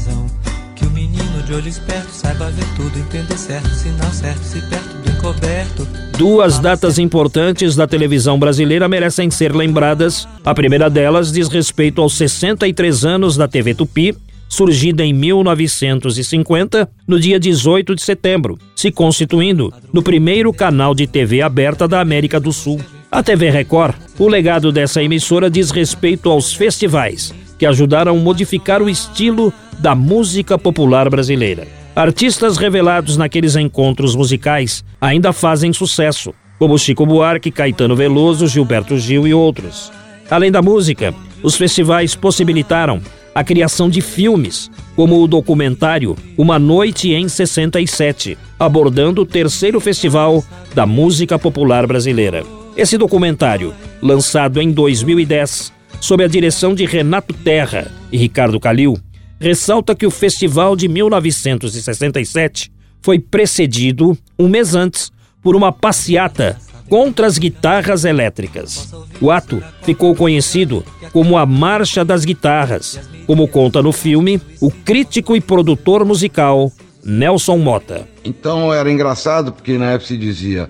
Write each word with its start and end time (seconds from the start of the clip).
Televisão. 0.00 0.26
Que 0.74 0.86
o 0.86 0.90
menino 0.90 1.42
de 1.44 1.52
olho 1.52 1.68
esperto 1.68 2.10
saiba 2.10 2.50
ver 2.50 2.64
tudo, 2.76 2.98
entender 2.98 3.36
certo, 3.36 3.68
sinal 3.68 4.10
certo, 4.10 4.42
se 4.42 4.60
perto 4.62 4.96
do 4.98 5.10
encoberto. 5.10 5.86
Duas 6.16 6.58
datas 6.58 6.98
importantes 6.98 7.76
da 7.76 7.86
televisão 7.86 8.38
brasileira 8.38 8.88
merecem 8.88 9.30
ser 9.30 9.54
lembradas. 9.54 10.26
A 10.44 10.54
primeira 10.54 10.88
delas 10.88 11.32
diz 11.32 11.48
respeito 11.48 12.00
aos 12.00 12.14
63 12.14 13.04
anos 13.04 13.36
da 13.36 13.46
TV 13.46 13.74
Tupi, 13.74 14.16
surgida 14.48 15.04
em 15.04 15.12
1950, 15.12 16.88
no 17.06 17.20
dia 17.20 17.38
18 17.38 17.94
de 17.94 18.02
setembro, 18.02 18.58
se 18.74 18.90
constituindo 18.90 19.72
no 19.92 20.02
primeiro 20.02 20.52
canal 20.52 20.94
de 20.94 21.06
TV 21.06 21.42
aberta 21.42 21.86
da 21.86 22.00
América 22.00 22.40
do 22.40 22.52
Sul. 22.52 22.80
A 23.12 23.22
TV 23.22 23.50
Record, 23.50 23.96
o 24.18 24.28
legado 24.28 24.70
dessa 24.70 25.02
emissora 25.02 25.50
diz 25.50 25.70
respeito 25.70 26.30
aos 26.30 26.52
festivais, 26.52 27.34
que 27.60 27.66
ajudaram 27.66 28.16
a 28.16 28.18
modificar 28.18 28.82
o 28.82 28.88
estilo 28.88 29.52
da 29.78 29.94
música 29.94 30.56
popular 30.56 31.10
brasileira. 31.10 31.68
Artistas 31.94 32.56
revelados 32.56 33.18
naqueles 33.18 33.54
encontros 33.54 34.16
musicais 34.16 34.82
ainda 34.98 35.30
fazem 35.30 35.70
sucesso, 35.70 36.32
como 36.58 36.78
Chico 36.78 37.04
Buarque, 37.04 37.50
Caetano 37.50 37.94
Veloso, 37.94 38.46
Gilberto 38.46 38.96
Gil 38.96 39.28
e 39.28 39.34
outros. 39.34 39.92
Além 40.30 40.50
da 40.50 40.62
música, 40.62 41.14
os 41.42 41.54
festivais 41.54 42.14
possibilitaram 42.14 43.02
a 43.34 43.44
criação 43.44 43.90
de 43.90 44.00
filmes, 44.00 44.70
como 44.96 45.22
o 45.22 45.28
documentário 45.28 46.16
Uma 46.38 46.58
Noite 46.58 47.12
em 47.12 47.28
67, 47.28 48.38
abordando 48.58 49.20
o 49.20 49.26
terceiro 49.26 49.78
festival 49.80 50.42
da 50.74 50.86
música 50.86 51.38
popular 51.38 51.86
brasileira. 51.86 52.42
Esse 52.74 52.96
documentário, 52.96 53.74
lançado 54.00 54.62
em 54.62 54.72
2010, 54.72 55.78
sob 56.00 56.24
a 56.24 56.28
direção 56.28 56.74
de 56.74 56.84
Renato 56.84 57.34
Terra 57.34 57.90
e 58.10 58.16
Ricardo 58.16 58.58
Calil, 58.58 58.98
ressalta 59.38 59.94
que 59.94 60.06
o 60.06 60.10
festival 60.10 60.74
de 60.74 60.88
1967 60.88 62.72
foi 63.02 63.18
precedido, 63.18 64.16
um 64.38 64.48
mês 64.48 64.74
antes, 64.74 65.10
por 65.42 65.56
uma 65.56 65.72
passeata 65.72 66.58
contra 66.88 67.26
as 67.26 67.38
guitarras 67.38 68.04
elétricas. 68.04 68.92
O 69.20 69.30
ato 69.30 69.62
ficou 69.82 70.14
conhecido 70.14 70.84
como 71.12 71.38
a 71.38 71.46
Marcha 71.46 72.04
das 72.04 72.24
Guitarras, 72.24 73.00
como 73.26 73.46
conta 73.46 73.82
no 73.82 73.92
filme 73.92 74.40
o 74.60 74.70
crítico 74.70 75.36
e 75.36 75.40
produtor 75.40 76.04
musical 76.04 76.72
Nelson 77.04 77.58
Mota. 77.58 78.08
Então 78.24 78.72
era 78.72 78.90
engraçado 78.90 79.52
porque 79.52 79.78
na 79.78 79.92
época 79.92 80.08
se 80.08 80.16
dizia 80.16 80.68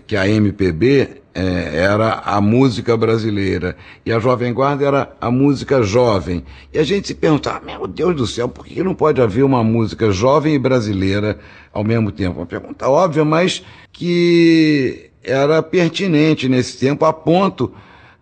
que 0.00 0.16
a 0.16 0.28
MPB 0.28 1.22
é, 1.34 1.76
era 1.76 2.22
a 2.24 2.40
música 2.40 2.96
brasileira 2.96 3.76
e 4.06 4.12
a 4.12 4.18
Jovem 4.18 4.54
Guarda 4.54 4.86
era 4.86 5.16
a 5.20 5.30
música 5.30 5.82
jovem. 5.82 6.42
E 6.72 6.78
a 6.78 6.82
gente 6.82 7.08
se 7.08 7.14
perguntava, 7.14 7.64
meu 7.64 7.86
Deus 7.86 8.16
do 8.16 8.26
céu, 8.26 8.48
por 8.48 8.64
que 8.64 8.82
não 8.82 8.94
pode 8.94 9.20
haver 9.20 9.44
uma 9.44 9.62
música 9.62 10.10
jovem 10.10 10.54
e 10.54 10.58
brasileira 10.58 11.38
ao 11.72 11.84
mesmo 11.84 12.10
tempo? 12.10 12.38
Uma 12.38 12.46
pergunta 12.46 12.88
óbvia, 12.88 13.24
mas 13.24 13.62
que 13.92 15.10
era 15.22 15.62
pertinente 15.62 16.48
nesse 16.48 16.78
tempo, 16.78 17.04
a 17.04 17.12
ponto 17.12 17.72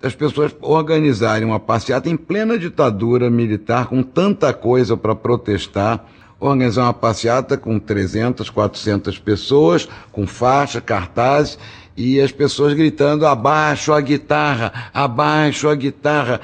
das 0.01 0.15
pessoas 0.15 0.55
organizarem 0.61 1.47
uma 1.47 1.61
passeata 1.61 2.11
em 2.11 2.17
plena 2.17 2.59
ditadura 2.59 3.31
militar, 3.31 3.87
com 3.87 4.03
tanta 4.03 4.53
coisa 4.53 4.97
para 4.97 5.15
protestar, 5.15 6.05
organizar 6.47 6.85
uma 6.85 6.93
passeata 6.93 7.57
com 7.57 7.79
300, 7.79 8.51
400 8.51 9.19
pessoas, 9.19 9.89
com 10.13 10.27
faixa, 10.27 10.81
cartazes, 10.81 11.59
e 11.97 12.21
as 12.21 12.33
pessoas 12.33 12.75
gritando 12.75 13.27
abaixo 13.27 13.93
a 13.93 14.01
guitarra, 14.01 14.91
abaixo 14.93 15.69
a 15.69 15.75
guitarra. 15.75 16.41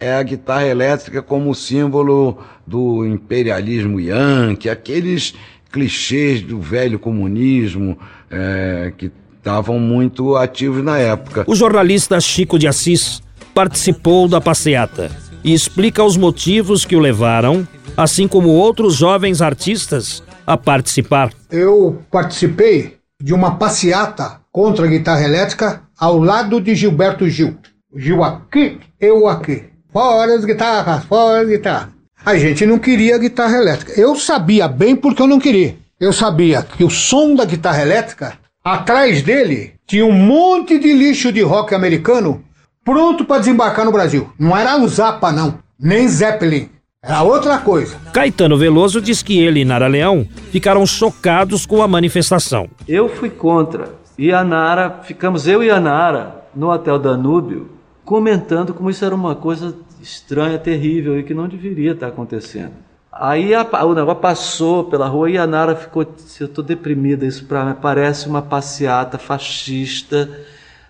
É 0.00 0.14
a 0.14 0.22
guitarra 0.22 0.66
elétrica 0.66 1.22
como 1.22 1.54
símbolo 1.54 2.38
do 2.66 3.06
imperialismo 3.06 4.00
yankee, 4.00 4.68
aqueles 4.68 5.34
clichês 5.70 6.42
do 6.42 6.60
velho 6.60 6.98
comunismo 6.98 7.96
é, 8.30 8.92
que 8.96 9.10
estavam 9.38 9.78
muito 9.78 10.36
ativos 10.36 10.82
na 10.82 10.98
época. 10.98 11.44
O 11.46 11.54
jornalista 11.54 12.20
Chico 12.20 12.58
de 12.58 12.66
Assis 12.66 13.22
participou 13.54 14.26
da 14.26 14.40
passeata 14.40 15.23
e 15.44 15.52
explica 15.52 16.02
os 16.02 16.16
motivos 16.16 16.84
que 16.84 16.96
o 16.96 17.00
levaram, 17.00 17.68
assim 17.96 18.26
como 18.26 18.48
outros 18.48 18.94
jovens 18.94 19.42
artistas, 19.42 20.22
a 20.46 20.56
participar. 20.56 21.32
Eu 21.50 22.02
participei 22.10 22.96
de 23.22 23.34
uma 23.34 23.56
passeata 23.56 24.40
contra 24.50 24.86
a 24.86 24.88
guitarra 24.88 25.22
elétrica 25.22 25.82
ao 25.98 26.18
lado 26.18 26.60
de 26.60 26.74
Gilberto 26.74 27.28
Gil. 27.28 27.56
Gil 27.94 28.24
aqui, 28.24 28.78
eu 29.00 29.28
aqui. 29.28 29.64
Fora 29.92 30.34
as 30.34 30.44
guitarras, 30.44 31.04
fora 31.04 31.42
as 31.42 31.48
guitarras. 31.48 31.90
A 32.24 32.36
gente 32.36 32.64
não 32.66 32.78
queria 32.78 33.18
guitarra 33.18 33.58
elétrica. 33.58 34.00
Eu 34.00 34.16
sabia 34.16 34.66
bem 34.66 34.96
porque 34.96 35.22
eu 35.22 35.26
não 35.26 35.38
queria. 35.38 35.76
Eu 36.00 36.12
sabia 36.12 36.62
que 36.62 36.82
o 36.82 36.90
som 36.90 37.34
da 37.34 37.44
guitarra 37.44 37.82
elétrica, 37.82 38.34
atrás 38.64 39.22
dele, 39.22 39.74
tinha 39.86 40.04
um 40.04 40.12
monte 40.12 40.78
de 40.78 40.92
lixo 40.92 41.30
de 41.30 41.42
rock 41.42 41.74
americano 41.74 42.42
pronto 42.84 43.24
para 43.24 43.38
desembarcar 43.38 43.84
no 43.84 43.92
Brasil. 43.92 44.28
Não 44.38 44.56
era 44.56 44.76
o 44.76 44.86
Zappa, 44.86 45.32
não. 45.32 45.58
Nem 45.78 46.06
Zeppelin. 46.08 46.68
Era 47.02 47.22
outra 47.22 47.58
coisa. 47.58 47.96
Caetano 48.12 48.56
Veloso 48.56 49.00
diz 49.00 49.22
que 49.22 49.38
ele 49.38 49.60
e 49.60 49.64
Nara 49.64 49.86
Leão 49.86 50.26
ficaram 50.50 50.86
chocados 50.86 51.66
com 51.66 51.82
a 51.82 51.88
manifestação. 51.88 52.68
Eu 52.88 53.08
fui 53.08 53.28
contra 53.28 53.92
e 54.16 54.32
a 54.32 54.42
Nara, 54.44 55.00
ficamos 55.02 55.46
eu 55.46 55.62
e 55.62 55.70
a 55.70 55.80
Nara 55.80 56.44
no 56.54 56.70
Hotel 56.70 56.98
Danúbio 56.98 57.70
comentando 58.04 58.72
como 58.72 58.88
isso 58.88 59.04
era 59.04 59.14
uma 59.14 59.34
coisa 59.34 59.74
estranha, 60.00 60.58
terrível 60.58 61.18
e 61.18 61.22
que 61.22 61.34
não 61.34 61.48
deveria 61.48 61.92
estar 61.92 62.08
acontecendo. 62.08 62.72
Aí 63.12 63.54
a, 63.54 63.62
o 63.84 63.94
negócio 63.94 64.20
passou 64.20 64.84
pela 64.84 65.06
rua 65.06 65.30
e 65.30 65.38
a 65.38 65.46
Nara 65.46 65.76
ficou, 65.76 66.02
eu 66.40 66.46
estou 66.46 66.64
deprimida, 66.64 67.24
isso 67.24 67.44
para 67.44 67.64
mim 67.64 67.74
parece 67.80 68.28
uma 68.28 68.42
passeata 68.42 69.18
fascista 69.18 70.28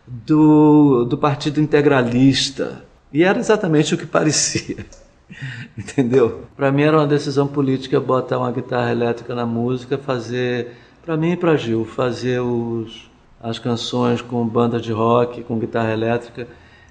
do, 0.07 1.05
do 1.05 1.17
Partido 1.17 1.61
Integralista. 1.61 2.85
E 3.13 3.23
era 3.23 3.39
exatamente 3.39 3.95
o 3.95 3.99
que 3.99 4.07
parecia. 4.07 4.85
Entendeu? 5.77 6.43
Para 6.57 6.71
mim 6.71 6.83
era 6.83 6.99
uma 6.99 7.07
decisão 7.07 7.47
política 7.47 8.01
botar 8.01 8.39
uma 8.39 8.53
guitarra 8.53 8.91
elétrica 8.91 9.35
na 9.35 9.47
música, 9.47 9.97
fazer, 9.97 10.73
para 11.05 11.17
mim 11.17 11.33
e 11.33 11.37
para 11.37 11.57
Gil, 11.57 11.85
fazer 11.85 12.41
os 12.41 13.13
as 13.45 13.59
canções 13.59 14.23
com 14.23 14.47
banda 14.49 14.81
de 14.81 14.91
rock, 14.91 15.43
com 15.43 15.59
guitarra 15.59 15.93
elétrica, 15.93 16.49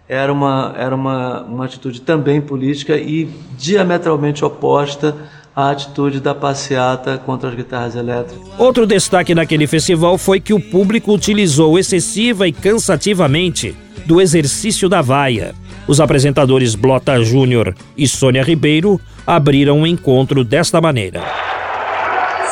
era 0.08 0.32
uma, 0.32 0.72
era 0.78 0.94
uma, 0.94 1.42
uma 1.42 1.66
atitude 1.66 2.00
também 2.02 2.40
política 2.40 2.96
e 2.96 3.26
diametralmente 3.58 4.46
oposta 4.46 5.16
à 5.56 5.70
atitude 5.70 6.20
da 6.20 6.34
passeata 6.34 7.18
contra 7.18 7.50
as 7.50 7.56
guitarras 7.56 7.96
elétricas. 7.96 8.48
Outro 8.58 8.88
destaque 8.88 9.36
naquele 9.36 9.68
festival 9.68 10.18
foi 10.18 10.40
que 10.40 10.54
o 10.54 10.60
público 10.60 11.14
utilizou 11.14 11.78
excessiva 11.78 12.48
e 12.48 12.52
cansativamente 12.52 13.76
do 14.06 14.20
exercício 14.20 14.90
da 14.90 15.02
vaia. 15.02 15.54
Os 15.88 16.00
apresentadores 16.00 16.76
Blota 16.76 17.22
Júnior 17.24 17.76
e 17.96 18.08
Sônia 18.08 18.44
Ribeiro 18.44 19.00
abriram 19.28 19.82
o 19.82 19.88
encontro 19.88 20.44
desta 20.44 20.82
maneira. 20.82 21.22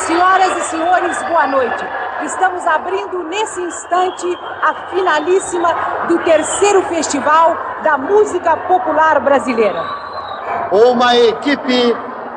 Senhoras 0.06 0.56
e 0.58 0.70
senhores, 0.70 1.18
boa 1.22 1.46
noite. 1.46 1.84
Estamos 2.24 2.64
abrindo 2.66 3.24
nesse 3.24 3.60
instante 3.60 4.26
a 4.62 4.90
finalíssima 4.90 5.74
do 6.08 6.18
terceiro 6.18 6.82
Festival 6.82 7.56
da 7.82 7.98
Música 7.98 8.56
Popular 8.56 9.18
Brasileira. 9.20 9.82
Uma 10.70 11.16
equipe 11.16 11.94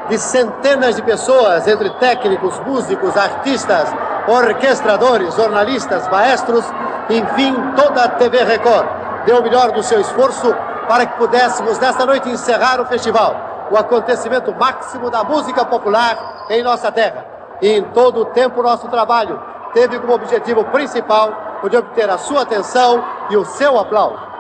de 0.09 0.17
centenas 0.17 0.95
de 0.95 1.01
pessoas, 1.01 1.67
entre 1.67 1.89
técnicos, 1.91 2.59
músicos, 2.59 3.17
artistas, 3.17 3.89
orquestradores, 4.27 5.35
jornalistas, 5.35 6.07
maestros, 6.09 6.65
enfim, 7.09 7.55
toda 7.75 8.03
a 8.03 8.09
TV 8.09 8.43
Record 8.43 8.87
deu 9.25 9.39
o 9.39 9.43
melhor 9.43 9.71
do 9.71 9.83
seu 9.83 9.99
esforço 9.99 10.55
para 10.87 11.05
que 11.05 11.17
pudéssemos, 11.17 11.79
nesta 11.79 12.05
noite, 12.05 12.29
encerrar 12.29 12.79
o 12.79 12.85
festival, 12.85 13.67
o 13.71 13.77
acontecimento 13.77 14.53
máximo 14.53 15.09
da 15.09 15.23
música 15.23 15.65
popular 15.65 16.45
em 16.49 16.61
nossa 16.61 16.91
terra. 16.91 17.25
E 17.61 17.69
em 17.69 17.83
todo 17.85 18.21
o 18.21 18.25
tempo, 18.25 18.61
nosso 18.61 18.87
trabalho 18.87 19.41
teve 19.73 19.99
como 19.99 20.13
objetivo 20.13 20.63
principal 20.65 21.59
o 21.63 21.69
de 21.69 21.77
obter 21.77 22.09
a 22.09 22.17
sua 22.17 22.43
atenção 22.43 23.03
e 23.29 23.37
o 23.37 23.45
seu 23.45 23.79
aplauso. 23.79 24.34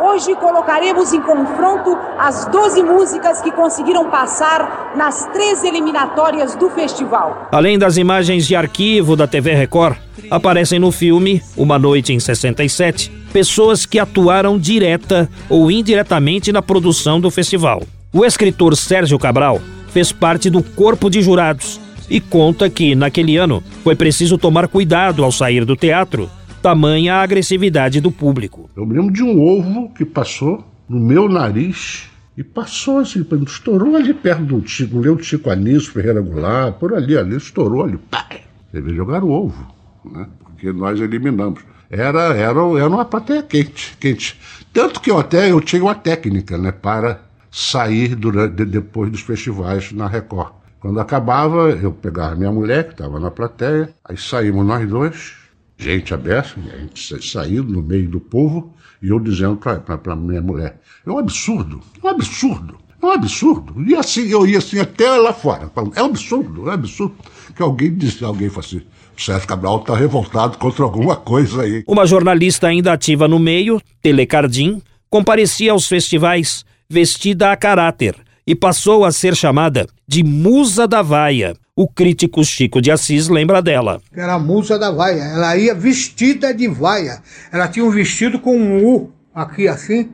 Hoje 0.00 0.32
colocaremos 0.36 1.12
em 1.12 1.20
confronto 1.20 1.98
as 2.16 2.46
12 2.46 2.84
músicas 2.84 3.42
que 3.42 3.50
conseguiram 3.50 4.08
passar 4.08 4.92
nas 4.96 5.26
três 5.32 5.64
eliminatórias 5.64 6.54
do 6.54 6.70
festival. 6.70 7.48
Além 7.50 7.76
das 7.76 7.96
imagens 7.96 8.46
de 8.46 8.54
arquivo 8.54 9.16
da 9.16 9.26
TV 9.26 9.54
Record, 9.54 9.96
aparecem 10.30 10.78
no 10.78 10.92
filme 10.92 11.42
Uma 11.56 11.80
Noite 11.80 12.12
em 12.12 12.20
67 12.20 13.10
pessoas 13.32 13.84
que 13.84 13.98
atuaram 13.98 14.56
direta 14.56 15.28
ou 15.48 15.68
indiretamente 15.68 16.52
na 16.52 16.62
produção 16.62 17.20
do 17.20 17.30
festival. 17.30 17.82
O 18.12 18.24
escritor 18.24 18.76
Sérgio 18.76 19.18
Cabral 19.18 19.60
fez 19.88 20.12
parte 20.12 20.48
do 20.48 20.62
corpo 20.62 21.10
de 21.10 21.20
jurados 21.22 21.80
e 22.08 22.20
conta 22.20 22.70
que, 22.70 22.94
naquele 22.94 23.36
ano, 23.36 23.62
foi 23.82 23.94
preciso 23.94 24.38
tomar 24.38 24.68
cuidado 24.68 25.24
ao 25.24 25.32
sair 25.32 25.64
do 25.64 25.76
teatro, 25.76 26.30
tamanha 26.62 27.14
a 27.14 27.22
agressividade 27.22 28.00
do 28.00 28.10
público. 28.10 28.68
Eu 28.76 28.84
lembro 28.84 29.12
de 29.12 29.22
um 29.22 29.40
ovo 29.40 29.90
que 29.94 30.04
passou 30.04 30.64
no 30.88 30.98
meu 30.98 31.28
nariz 31.28 32.08
e 32.36 32.44
passou 32.44 33.00
assim, 33.00 33.26
estourou 33.46 33.96
ali 33.96 34.14
perto 34.14 34.44
do 34.44 34.60
Tico, 34.60 34.98
leu 34.98 35.14
o 35.14 35.16
Tico 35.16 35.50
Anísio, 35.50 35.92
Ferreira 35.92 36.20
Goulart, 36.20 36.74
por 36.74 36.94
ali, 36.94 37.16
ali, 37.16 37.36
estourou 37.36 37.84
ali, 37.84 37.96
pá! 37.96 38.26
Eles 38.72 38.94
jogaram 38.94 39.28
ovo, 39.30 39.74
né? 40.04 40.26
Porque 40.44 40.72
nós 40.72 41.00
eliminamos. 41.00 41.60
Era, 41.90 42.34
era, 42.34 42.60
era 42.60 42.88
uma 42.88 43.04
plateia 43.04 43.42
quente, 43.42 43.96
quente. 43.98 44.38
Tanto 44.72 45.00
que 45.00 45.10
eu 45.10 45.18
até 45.18 45.50
eu 45.50 45.60
tinha 45.60 45.82
uma 45.82 45.94
técnica, 45.94 46.58
né, 46.58 46.70
para 46.70 47.22
sair 47.50 48.14
durante, 48.14 48.64
depois 48.64 49.10
dos 49.10 49.22
festivais 49.22 49.90
na 49.92 50.06
Record. 50.06 50.52
Quando 50.80 51.00
acabava, 51.00 51.70
eu 51.70 51.90
pegava 51.90 52.36
minha 52.36 52.52
mulher, 52.52 52.84
que 52.84 52.92
estava 52.92 53.18
na 53.18 53.30
plateia, 53.30 53.92
aí 54.04 54.16
saímos 54.16 54.64
nós 54.64 54.88
dois, 54.88 55.34
gente 55.78 56.12
aberta, 56.12 56.58
a 56.72 56.78
gente 56.78 57.30
saiu 57.30 57.62
no 57.62 57.82
meio 57.82 58.08
do 58.08 58.20
povo, 58.20 58.74
e 59.00 59.08
eu 59.08 59.20
dizendo 59.20 59.56
para 59.56 60.16
minha 60.16 60.42
mulher: 60.42 60.80
é 61.06 61.10
um 61.10 61.18
absurdo, 61.18 61.80
é 62.02 62.06
um 62.06 62.10
absurdo, 62.10 62.76
é 63.00 63.06
um 63.06 63.12
absurdo. 63.12 63.74
E 63.86 63.94
assim, 63.94 64.28
eu 64.28 64.46
ia 64.46 64.58
assim 64.58 64.80
até 64.80 65.08
lá 65.16 65.32
fora. 65.32 65.70
É 65.94 66.02
um 66.02 66.06
absurdo, 66.06 66.66
é 66.66 66.70
um 66.70 66.74
absurdo. 66.74 67.14
Que 67.54 67.62
alguém 67.62 67.94
disse, 67.94 68.24
alguém 68.24 68.48
fosse 68.48 68.76
assim, 68.76 68.86
Sérgio 69.16 69.48
Cabral 69.48 69.80
está 69.80 69.96
revoltado 69.96 70.58
contra 70.58 70.84
alguma 70.84 71.16
coisa 71.16 71.62
aí. 71.62 71.84
Uma 71.86 72.06
jornalista 72.06 72.68
ainda 72.68 72.92
ativa 72.92 73.26
no 73.26 73.38
meio, 73.38 73.80
Telecardim, 74.02 74.82
comparecia 75.10 75.72
aos 75.72 75.86
festivais 75.86 76.64
vestida 76.88 77.52
a 77.52 77.56
caráter 77.56 78.16
e 78.46 78.54
passou 78.54 79.04
a 79.04 79.12
ser 79.12 79.36
chamada 79.36 79.86
de 80.06 80.22
Musa 80.22 80.88
da 80.88 81.02
Vaia. 81.02 81.54
O 81.80 81.86
crítico 81.86 82.44
Chico 82.44 82.82
de 82.82 82.90
Assis 82.90 83.28
lembra 83.28 83.62
dela. 83.62 84.02
Era 84.12 84.32
a 84.32 84.38
musa 84.40 84.76
da 84.76 84.90
vaia. 84.90 85.22
Ela 85.22 85.56
ia 85.56 85.72
vestida 85.76 86.52
de 86.52 86.66
vaia. 86.66 87.22
Ela 87.52 87.68
tinha 87.68 87.84
um 87.84 87.90
vestido 87.90 88.40
com 88.40 88.58
um 88.58 88.84
U 88.84 89.12
aqui 89.32 89.68
assim, 89.68 90.10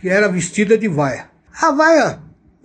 que 0.00 0.08
era 0.08 0.28
vestida 0.28 0.78
de 0.78 0.86
vaia. 0.86 1.28
A 1.60 1.72
vaia 1.72 2.20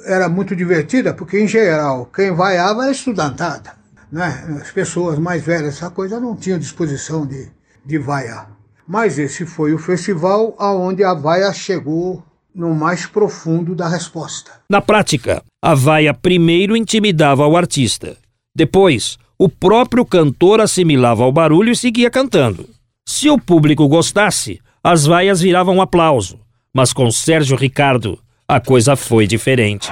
era 0.05 0.29
muito 0.29 0.55
divertida, 0.55 1.11
porque 1.11 1.39
em 1.39 1.47
geral 1.47 2.07
quem 2.15 2.35
vaiava 2.35 2.83
era 2.83 2.91
estudantada. 2.91 3.73
Né? 4.11 4.59
As 4.61 4.69
pessoas 4.69 5.17
mais 5.17 5.43
velhas, 5.43 5.77
essa 5.77 5.89
coisa, 5.89 6.19
não 6.19 6.35
tinham 6.35 6.59
disposição 6.59 7.25
de, 7.25 7.47
de 7.83 7.97
vaiar. 7.97 8.51
Mas 8.87 9.17
esse 9.17 9.43
foi 9.43 9.73
o 9.73 9.79
festival 9.79 10.55
aonde 10.59 11.03
a 11.03 11.15
vaia 11.15 11.51
chegou 11.51 12.23
no 12.53 12.75
mais 12.75 13.07
profundo 13.07 13.73
da 13.73 13.89
resposta. 13.89 14.51
Na 14.69 14.81
prática, 14.81 15.41
a 15.59 15.73
vaia 15.73 16.13
primeiro 16.13 16.77
intimidava 16.77 17.47
o 17.47 17.57
artista. 17.57 18.23
Depois, 18.55 19.17
o 19.37 19.49
próprio 19.49 20.05
cantor 20.05 20.61
assimilava 20.61 21.23
ao 21.23 21.31
barulho 21.31 21.71
e 21.71 21.75
seguia 21.75 22.09
cantando. 22.09 22.69
Se 23.05 23.29
o 23.29 23.37
público 23.37 23.85
gostasse, 23.87 24.61
as 24.81 25.05
vaias 25.05 25.41
viravam 25.41 25.81
aplauso. 25.81 26.39
Mas 26.73 26.93
com 26.93 27.11
Sérgio 27.11 27.57
Ricardo, 27.57 28.17
a 28.47 28.59
coisa 28.59 28.95
foi 28.95 29.27
diferente. 29.27 29.91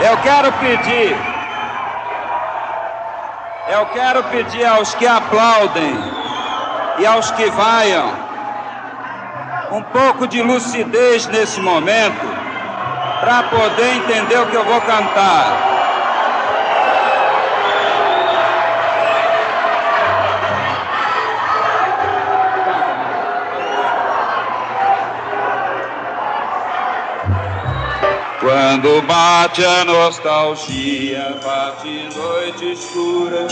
Eu 0.00 0.16
quero 0.18 0.52
pedir. 0.52 1.16
Eu 3.68 3.86
quero 3.86 4.22
pedir 4.24 4.64
aos 4.64 4.94
que 4.94 5.06
aplaudem 5.06 5.94
e 6.98 7.06
aos 7.06 7.30
que 7.32 7.46
vaiam 7.50 8.12
um 9.72 9.82
pouco 9.82 10.26
de 10.26 10.42
lucidez 10.42 11.26
nesse 11.26 11.60
momento 11.60 12.26
para 13.20 13.42
poder 13.44 13.96
entender 13.96 14.38
o 14.38 14.46
que 14.46 14.56
eu 14.56 14.64
vou 14.64 14.80
cantar. 14.80 15.79
Quando 28.50 29.00
bate 29.02 29.64
a 29.64 29.84
nostalgia, 29.84 31.38
bate 31.40 32.08
noite 32.16 32.72
escura 32.72 33.46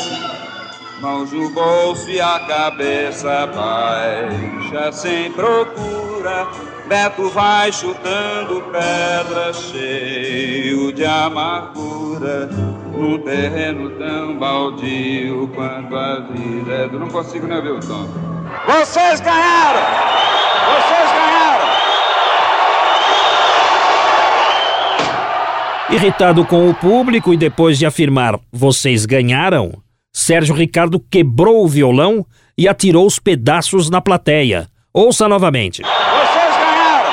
mãos 1.01 1.31
no 1.31 1.51
bolso 1.51 2.11
e 2.11 2.21
a 2.21 2.41
cabeça 2.41 3.47
baixa 3.47 4.91
sem 4.91 5.31
procura. 5.31 6.49
Beto 6.89 7.31
vai 7.31 7.71
chutando 7.71 8.61
pedra 8.73 9.53
cheio 9.53 10.93
de 10.93 11.05
amargura 11.05 12.47
num 12.93 13.19
terreno 13.19 13.91
tão 13.91 14.37
baldio 14.37 15.49
quanto 15.55 15.95
a 15.95 16.19
vida. 16.29 16.89
Eu 16.93 16.99
não 16.99 17.09
consigo 17.09 17.47
nem 17.47 17.59
ouvir 17.59 17.71
o 17.71 17.81
tom. 17.81 18.09
Vocês 18.67 19.21
ganharam! 19.21 19.81
Vocês 20.67 20.98
Irritado 25.91 26.45
com 26.45 26.69
o 26.69 26.75
público 26.75 27.33
e 27.33 27.37
depois 27.37 27.79
de 27.79 27.87
afirmar 27.87 28.39
vocês 28.53 29.07
ganharam, 29.07 29.73
Sérgio 30.13 30.55
Ricardo 30.55 31.01
quebrou 31.01 31.65
o 31.65 31.69
violão 31.69 32.27
e 32.59 32.69
atirou 32.69 33.07
os 33.07 33.19
pedaços 33.19 33.89
na 33.89 33.99
plateia. 33.99 34.69
Ouça 34.93 35.27
novamente. 35.27 35.81
Vocês 35.81 36.57
ganharam! 36.59 37.11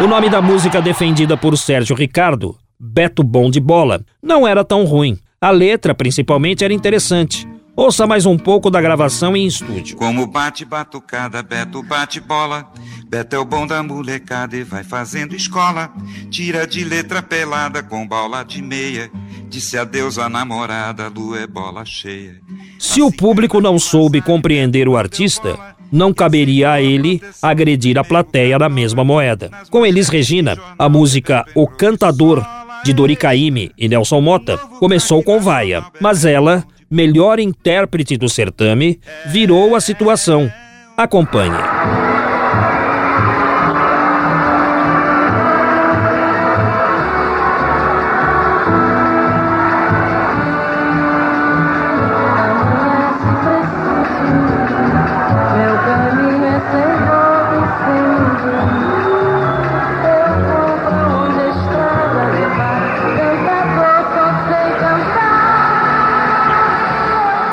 O 0.00 0.08
nome 0.08 0.28
da 0.28 0.42
música 0.42 0.82
defendida 0.82 1.36
por 1.36 1.56
Sérgio 1.56 1.94
Ricardo, 1.94 2.56
Beto 2.80 3.22
Bom 3.22 3.48
de 3.48 3.60
Bola, 3.60 4.00
não 4.20 4.44
era 4.44 4.64
tão 4.64 4.84
ruim. 4.84 5.16
A 5.40 5.50
letra, 5.50 5.94
principalmente, 5.94 6.64
era 6.64 6.74
interessante. 6.74 7.46
Ouça 7.76 8.06
mais 8.06 8.24
um 8.24 8.38
pouco 8.38 8.70
da 8.70 8.80
gravação 8.80 9.36
em 9.36 9.46
estúdio. 9.46 9.98
Como 9.98 10.26
bate 10.26 10.64
batucada, 10.64 11.42
Beto 11.42 11.82
bate 11.82 12.18
bola. 12.20 12.66
Beto 13.06 13.36
é 13.36 13.38
o 13.38 13.44
bom 13.44 13.66
da 13.66 13.82
molecada 13.82 14.56
e 14.56 14.64
vai 14.64 14.82
fazendo 14.82 15.36
escola. 15.36 15.92
Tira 16.30 16.66
de 16.66 16.82
letra 16.82 17.22
pelada 17.22 17.82
com 17.82 18.08
bola 18.08 18.42
de 18.44 18.62
meia. 18.62 19.10
Disse 19.46 19.76
adeus 19.76 20.18
à 20.18 20.26
namorada, 20.26 21.12
lua 21.14 21.40
é 21.40 21.46
bola 21.46 21.84
cheia. 21.84 22.40
Se 22.78 23.02
o 23.02 23.12
público 23.12 23.60
não 23.60 23.78
soube 23.78 24.22
compreender 24.22 24.88
o 24.88 24.96
artista, 24.96 25.58
não 25.92 26.14
caberia 26.14 26.72
a 26.72 26.80
ele 26.80 27.22
agredir 27.42 27.98
a 27.98 28.04
plateia 28.04 28.58
da 28.58 28.70
mesma 28.70 29.04
moeda. 29.04 29.50
Com 29.70 29.84
Elis 29.84 30.08
Regina, 30.08 30.56
a 30.78 30.88
música 30.88 31.44
O 31.54 31.66
Cantador, 31.68 32.42
de 32.82 32.94
Dori 32.94 33.16
Caymmi 33.16 33.70
e 33.76 33.86
Nelson 33.86 34.22
Mota, 34.22 34.56
começou 34.78 35.22
com 35.22 35.38
vaia, 35.40 35.84
mas 36.00 36.24
ela 36.24 36.64
melhor 36.90 37.38
intérprete 37.38 38.16
do 38.16 38.28
certame, 38.28 39.00
virou 39.26 39.74
a 39.74 39.80
situação. 39.80 40.50
Acompanhe. 40.96 42.05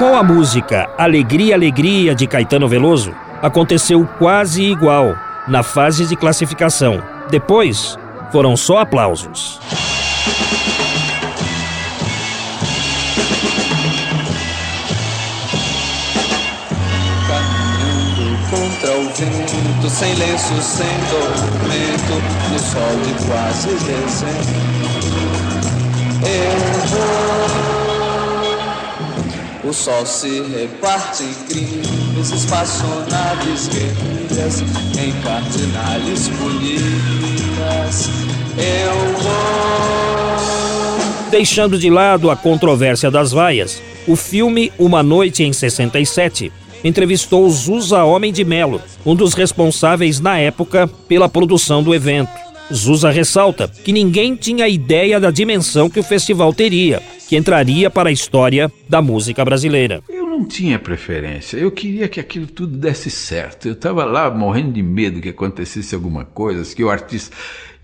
Com 0.04 0.18
a 0.18 0.22
música 0.22 0.90
Alegria, 0.98 1.56
Alegria 1.56 2.14
de 2.14 2.28
Caetano 2.28 2.68
Veloso, 2.68 3.16
aconteceu 3.42 4.06
quase 4.20 4.62
igual 4.62 5.16
na 5.48 5.64
fase 5.64 6.06
de 6.06 6.18
classificação. 6.18 7.02
Depois, 7.30 7.98
foram 8.30 8.58
só 8.58 8.80
aplausos. 8.80 9.62
Vento, 19.16 19.90
sem 19.90 20.14
lenço, 20.16 20.62
sem 20.62 20.86
tormento, 21.10 22.22
no 22.52 22.60
sol 22.60 23.00
de 23.06 23.26
quase 23.26 23.70
dezembro. 23.70 24.74
Eu 26.26 26.88
vou 26.90 27.33
O 29.64 29.72
sol 29.72 30.06
se 30.06 30.42
reparte 30.42 31.24
em 31.24 31.34
crimes, 31.46 32.32
espaçonaves 32.32 33.70
guerrilhas, 33.70 34.62
em 35.00 35.14
cardinales. 35.22 36.30
Eu 38.58 39.14
vou. 39.22 39.32
Deixando 41.32 41.80
de 41.80 41.90
lado 41.90 42.30
a 42.30 42.36
controvérsia 42.36 43.10
das 43.10 43.32
vaias, 43.32 43.82
o 44.06 44.18
filme 44.18 44.70
Uma 44.78 45.02
Noite 45.02 45.44
em 45.44 45.54
67 45.54 46.52
entrevistou 46.84 47.50
Zusa 47.50 48.04
Homem 48.04 48.34
de 48.34 48.44
Melo, 48.44 48.82
um 49.06 49.16
dos 49.16 49.34
responsáveis 49.34 50.20
na 50.20 50.38
época 50.38 50.88
pela 51.08 51.30
produção 51.30 51.82
do 51.82 51.96
evento. 51.96 52.43
Zusa 52.72 53.10
ressalta 53.10 53.68
que 53.68 53.92
ninguém 53.92 54.36
tinha 54.36 54.68
ideia 54.68 55.20
da 55.20 55.32
dimensão 55.32 55.90
que 55.90 56.00
o 56.00 56.04
festival 56.04 56.54
teria, 56.54 57.02
que 57.28 57.36
entraria 57.36 57.90
para 57.90 58.10
a 58.10 58.12
história 58.12 58.72
da 58.88 59.02
música 59.02 59.44
brasileira. 59.44 60.02
Eu 60.08 60.26
não 60.26 60.46
tinha 60.46 60.80
preferência, 60.80 61.58
eu 61.58 61.72
queria 61.72 62.08
que 62.08 62.20
aquilo 62.20 62.48
tudo 62.48 62.78
desse 62.78 63.10
certo. 63.10 63.68
Eu 63.68 63.74
estava 63.74 64.06
lá 64.06 64.30
morrendo 64.32 64.72
de 64.72 64.82
medo 64.82 65.22
que 65.22 65.30
acontecesse 65.30 65.94
alguma 65.94 66.26
coisa, 66.26 66.74
que 66.76 66.84
o 66.84 66.90
artista. 66.90 67.36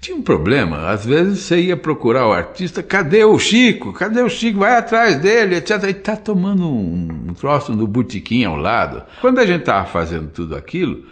Tinha 0.02 0.16
um 0.16 0.22
problema, 0.22 0.88
às 0.88 1.06
vezes 1.06 1.40
você 1.40 1.60
ia 1.60 1.76
procurar 1.76 2.26
o 2.26 2.32
artista, 2.32 2.82
cadê 2.82 3.26
o 3.26 3.38
Chico? 3.38 3.92
Cadê 3.92 4.22
o 4.22 4.30
Chico? 4.30 4.60
Vai 4.60 4.78
atrás 4.78 5.18
dele, 5.18 5.58
etc. 5.58 5.84
E 5.90 5.94
tá 5.94 6.16
tomando 6.16 6.70
um 6.70 7.34
troço 7.34 7.74
no 7.74 7.86
botequim 7.86 8.46
ao 8.46 8.56
lado. 8.56 9.04
Quando 9.20 9.40
a 9.40 9.46
gente 9.46 9.60
estava 9.60 9.86
fazendo 9.86 10.30
tudo 10.30 10.56
aquilo, 10.56 11.04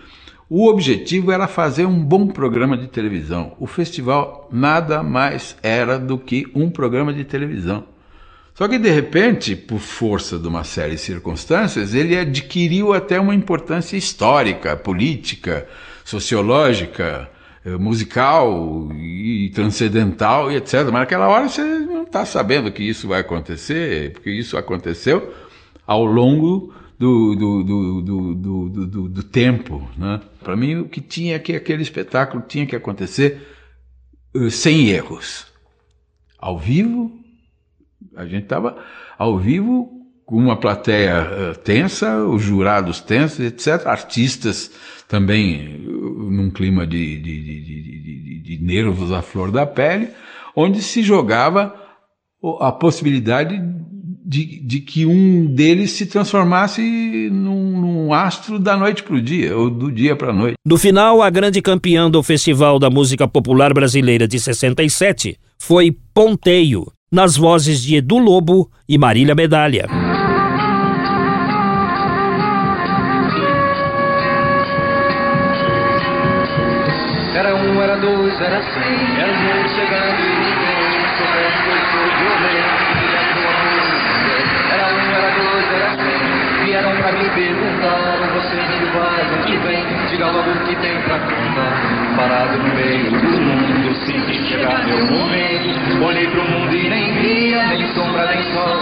o 0.49 0.67
objetivo 0.67 1.31
era 1.31 1.47
fazer 1.47 1.85
um 1.85 2.03
bom 2.03 2.27
programa 2.27 2.77
de 2.77 2.87
televisão. 2.87 3.53
O 3.59 3.67
festival 3.67 4.47
nada 4.51 5.03
mais 5.03 5.57
era 5.61 5.99
do 5.99 6.17
que 6.17 6.47
um 6.55 6.69
programa 6.69 7.13
de 7.13 7.25
televisão. 7.25 7.83
Só 8.53 8.67
que 8.67 8.79
de 8.79 8.89
repente, 8.89 9.55
por 9.55 9.79
força 9.79 10.39
de 10.39 10.47
uma 10.47 10.63
série 10.63 10.95
de 10.95 11.01
circunstâncias, 11.01 11.93
ele 11.93 12.17
adquiriu 12.17 12.93
até 12.93 13.19
uma 13.19 13.35
importância 13.35 13.97
histórica, 13.97 14.75
política, 14.75 15.67
sociológica, 16.03 17.29
eh, 17.63 17.77
musical 17.77 18.89
e 18.95 19.51
transcendental 19.53 20.49
e 20.49 20.55
etc. 20.55 20.85
Mas 20.85 20.93
naquela 20.93 21.27
hora 21.27 21.49
você 21.49 21.61
não 21.61 22.03
está 22.03 22.25
sabendo 22.25 22.71
que 22.71 22.81
isso 22.81 23.09
vai 23.09 23.19
acontecer, 23.19 24.13
porque 24.13 24.31
isso 24.31 24.57
aconteceu 24.57 25.33
ao 25.85 26.05
longo 26.05 26.73
do, 26.97 27.35
do, 27.35 27.63
do, 27.63 29.09
do, 29.09 29.23
tempo. 29.23 29.87
Né? 29.97 30.19
Para 30.43 30.55
mim, 30.55 30.77
o 30.77 30.89
que 30.89 30.99
tinha 30.99 31.39
que 31.39 31.53
aquele 31.55 31.83
espetáculo 31.83 32.43
tinha 32.47 32.65
que 32.65 32.75
acontecer 32.75 33.47
uh, 34.35 34.49
sem 34.49 34.89
erros. 34.89 35.45
Ao 36.39 36.57
vivo, 36.57 37.11
a 38.15 38.25
gente 38.25 38.43
estava 38.43 38.83
ao 39.17 39.37
vivo 39.37 39.91
com 40.25 40.37
uma 40.37 40.59
plateia 40.59 41.53
uh, 41.53 41.57
tensa, 41.59 42.23
os 42.25 42.41
jurados 42.41 42.99
tensos, 42.99 43.39
etc. 43.39 43.85
Artistas 43.85 44.71
também 45.07 45.85
uh, 45.85 46.31
num 46.31 46.49
clima 46.49 46.85
de, 46.87 47.19
de, 47.19 47.43
de, 47.43 47.61
de, 47.61 48.39
de 48.39 48.63
nervos 48.63 49.11
à 49.11 49.21
flor 49.21 49.51
da 49.51 49.67
pele, 49.67 50.09
onde 50.55 50.81
se 50.81 51.03
jogava 51.03 51.75
a 52.59 52.71
possibilidade 52.71 53.59
de, 54.27 54.59
de, 54.59 54.81
que 54.81 55.05
um 55.05 55.45
deles 55.45 55.91
se 55.91 56.05
transformasse 56.05 57.29
num, 57.31 57.79
num 57.79 58.13
astro 58.13 58.59
da 58.59 58.75
noite 58.75 59.01
para 59.01 59.15
o 59.15 59.21
dia, 59.21 59.57
ou 59.57 59.69
do 59.69 59.89
dia 59.89 60.17
para 60.17 60.31
a 60.31 60.33
noite. 60.33 60.55
No 60.65 60.77
final, 60.77 61.21
a 61.21 61.29
grande 61.29 61.61
campeã 61.61 62.11
do 62.11 62.21
Festival 62.21 62.77
da 62.77 62.89
Música 62.89 63.25
Popular 63.25 63.73
Brasileira 63.73 64.27
de 64.27 64.37
67 64.37 65.37
foi 65.57 65.95
Ponteio, 66.13 66.91
nas 67.09 67.37
vozes 67.37 67.81
de 67.81 67.95
Edu 67.95 68.17
Lobo 68.17 68.69
e 68.87 68.97
Marília 68.97 69.33
Medalha. 69.33 69.87
Meu 95.03 95.17
momento 95.19 96.03
Olhei 96.03 96.27
pro 96.27 96.43
mundo 96.49 96.75
e 96.75 96.89
nem 96.89 97.13
via 97.13 97.67
Nem 97.67 97.87
sombra, 97.87 98.27
nem 98.27 98.43
sol 98.53 98.77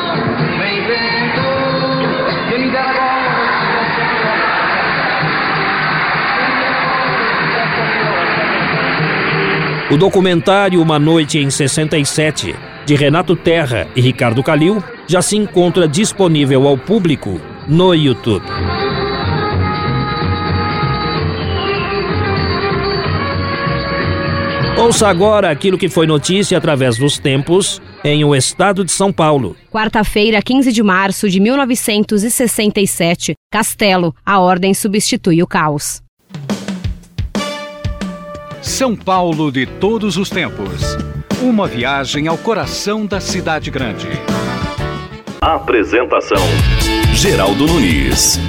me 2.58 2.72
dera 2.72 2.90
agora 2.90 3.26
O 9.92 9.98
documentário 9.98 10.82
Uma 10.82 10.98
Noite 10.98 11.38
em 11.38 11.50
67, 11.50 12.56
de 12.86 12.96
Renato 12.96 13.36
Terra 13.36 13.88
e 13.96 14.02
Ricardo 14.02 14.44
Calil, 14.44 14.84
já 15.08 15.22
se 15.22 15.38
encontra 15.38 15.88
disponível 15.88 16.68
ao 16.68 16.78
público 16.78 17.40
no 17.68 17.94
YouTube. 17.94 18.44
Ouça 24.86 25.08
agora 25.08 25.50
aquilo 25.50 25.80
que 25.80 25.90
foi 25.90 26.06
notícia 26.06 26.56
através 26.56 26.96
dos 26.96 27.18
tempos 27.18 27.82
em 28.04 28.24
o 28.24 28.36
estado 28.36 28.86
de 28.86 28.92
São 28.92 29.12
Paulo. 29.12 29.56
Quarta-feira, 29.72 30.40
15 30.44 30.72
de 30.72 30.84
março 30.84 31.28
de 31.28 31.40
1967, 31.40 33.34
Castelo, 33.52 34.14
a 34.24 34.40
ordem 34.40 34.76
substitui 34.76 35.42
o 35.42 35.48
caos. 35.48 36.04
São 38.62 38.96
Paulo 38.96 39.52
de 39.52 39.66
todos 39.66 40.18
os 40.18 40.30
tempos. 40.30 40.96
Uma 41.42 41.68
viagem 41.68 42.28
ao 42.28 42.38
coração 42.38 43.08
da 43.08 43.20
cidade 43.20 43.72
grande. 43.72 44.08
Apresentação: 45.42 46.44
Geraldo 47.12 47.66
Nunes. 47.66 48.40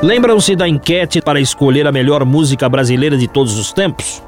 Lembram-se 0.00 0.54
da 0.54 0.68
enquete 0.68 1.20
para 1.20 1.40
escolher 1.40 1.84
a 1.84 1.90
melhor 1.90 2.24
música 2.24 2.68
brasileira 2.68 3.18
de 3.18 3.26
todos 3.26 3.58
os 3.58 3.72
tempos? 3.72 4.22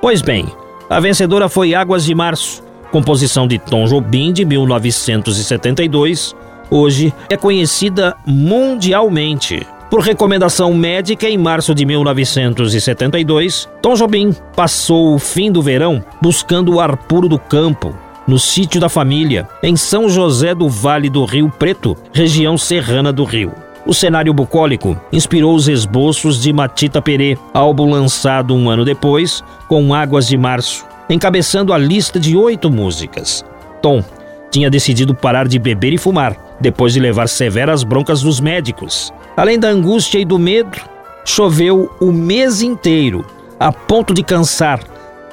Pois 0.00 0.22
bem, 0.22 0.46
a 0.88 1.00
vencedora 1.00 1.48
foi 1.48 1.74
Águas 1.74 2.04
de 2.04 2.14
Março, 2.14 2.62
composição 2.92 3.48
de 3.48 3.58
Tom 3.58 3.86
Jobim 3.86 4.32
de 4.32 4.44
1972. 4.44 6.32
Hoje 6.70 7.12
é 7.28 7.36
conhecida 7.36 8.16
mundialmente. 8.24 9.66
Por 9.90 10.00
recomendação 10.00 10.72
médica, 10.72 11.28
em 11.28 11.36
março 11.36 11.74
de 11.74 11.84
1972, 11.84 13.68
Tom 13.82 13.94
Jobim 13.94 14.32
passou 14.54 15.12
o 15.12 15.18
fim 15.18 15.50
do 15.50 15.60
verão 15.60 16.04
buscando 16.22 16.74
o 16.74 16.80
ar 16.80 16.96
puro 16.96 17.28
do 17.28 17.38
campo, 17.38 17.92
no 18.28 18.38
sítio 18.38 18.80
da 18.80 18.88
família, 18.88 19.48
em 19.60 19.74
São 19.74 20.08
José 20.08 20.54
do 20.54 20.68
Vale 20.68 21.10
do 21.10 21.24
Rio 21.24 21.50
Preto, 21.50 21.96
região 22.12 22.56
serrana 22.56 23.12
do 23.12 23.24
Rio. 23.24 23.65
O 23.86 23.94
cenário 23.94 24.34
bucólico 24.34 25.00
inspirou 25.12 25.54
os 25.54 25.68
esboços 25.68 26.42
de 26.42 26.52
Matita 26.52 27.00
Perê, 27.00 27.38
álbum 27.54 27.88
lançado 27.88 28.52
um 28.52 28.68
ano 28.68 28.84
depois, 28.84 29.44
com 29.68 29.94
Águas 29.94 30.26
de 30.26 30.36
Março, 30.36 30.84
encabeçando 31.08 31.72
a 31.72 31.78
lista 31.78 32.18
de 32.18 32.36
oito 32.36 32.68
músicas. 32.68 33.44
Tom 33.80 34.02
tinha 34.50 34.68
decidido 34.68 35.14
parar 35.14 35.46
de 35.46 35.58
beber 35.58 35.92
e 35.92 35.98
fumar, 35.98 36.36
depois 36.60 36.92
de 36.92 36.98
levar 36.98 37.28
severas 37.28 37.84
broncas 37.84 38.22
dos 38.22 38.40
médicos. 38.40 39.12
Além 39.36 39.56
da 39.56 39.68
angústia 39.68 40.18
e 40.18 40.24
do 40.24 40.38
medo, 40.38 40.80
choveu 41.24 41.94
o 42.00 42.10
mês 42.10 42.62
inteiro, 42.62 43.24
a 43.60 43.70
ponto 43.70 44.12
de 44.12 44.24
cansar, 44.24 44.80